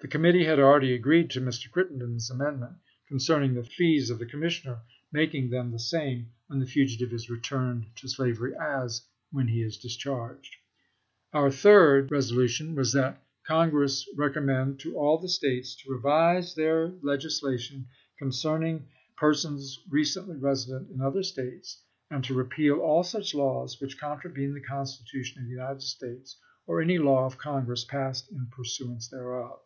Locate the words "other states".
21.00-21.82